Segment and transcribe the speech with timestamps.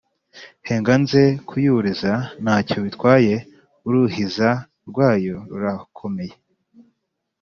[0.67, 2.11] henga njye kuyuriza,
[2.43, 3.35] ntacyo bitwaye
[3.87, 4.49] uruhiza
[4.89, 6.35] rwayo rurakomeye,